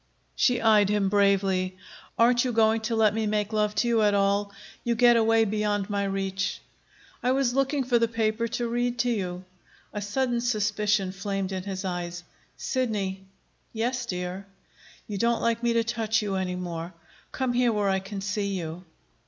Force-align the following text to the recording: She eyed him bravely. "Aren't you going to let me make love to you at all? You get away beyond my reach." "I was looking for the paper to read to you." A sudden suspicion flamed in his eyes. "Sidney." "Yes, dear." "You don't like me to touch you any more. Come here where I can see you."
She 0.35 0.59
eyed 0.59 0.89
him 0.89 1.09
bravely. 1.09 1.77
"Aren't 2.17 2.43
you 2.43 2.51
going 2.53 2.81
to 2.81 2.95
let 2.95 3.13
me 3.13 3.27
make 3.27 3.53
love 3.53 3.75
to 3.75 3.87
you 3.87 4.01
at 4.01 4.15
all? 4.15 4.51
You 4.83 4.95
get 4.95 5.15
away 5.15 5.45
beyond 5.45 5.91
my 5.91 6.05
reach." 6.05 6.59
"I 7.21 7.33
was 7.33 7.53
looking 7.53 7.83
for 7.83 7.99
the 7.99 8.07
paper 8.07 8.47
to 8.47 8.67
read 8.67 8.97
to 8.97 9.11
you." 9.11 9.45
A 9.93 10.01
sudden 10.01 10.41
suspicion 10.41 11.11
flamed 11.11 11.51
in 11.51 11.61
his 11.65 11.85
eyes. 11.85 12.23
"Sidney." 12.57 13.25
"Yes, 13.73 14.07
dear." 14.07 14.47
"You 15.07 15.19
don't 15.19 15.39
like 15.39 15.61
me 15.61 15.71
to 15.73 15.83
touch 15.83 16.23
you 16.23 16.33
any 16.33 16.55
more. 16.55 16.95
Come 17.31 17.53
here 17.53 17.71
where 17.71 17.89
I 17.89 17.99
can 17.99 18.21
see 18.21 18.57
you." 18.57 18.83